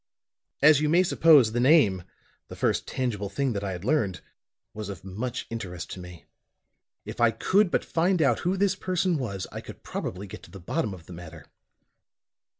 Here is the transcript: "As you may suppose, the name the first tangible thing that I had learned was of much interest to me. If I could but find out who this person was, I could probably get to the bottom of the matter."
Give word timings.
"As 0.63 0.81
you 0.81 0.89
may 0.89 1.03
suppose, 1.03 1.51
the 1.51 1.59
name 1.59 2.01
the 2.47 2.55
first 2.55 2.87
tangible 2.87 3.29
thing 3.29 3.53
that 3.53 3.63
I 3.63 3.73
had 3.73 3.85
learned 3.85 4.21
was 4.73 4.89
of 4.89 5.03
much 5.03 5.45
interest 5.51 5.91
to 5.91 5.99
me. 5.99 6.25
If 7.05 7.21
I 7.21 7.29
could 7.29 7.69
but 7.69 7.85
find 7.85 8.19
out 8.19 8.39
who 8.39 8.57
this 8.57 8.73
person 8.75 9.19
was, 9.19 9.45
I 9.51 9.61
could 9.61 9.83
probably 9.83 10.25
get 10.25 10.41
to 10.41 10.49
the 10.49 10.59
bottom 10.59 10.95
of 10.95 11.05
the 11.05 11.13
matter." 11.13 11.45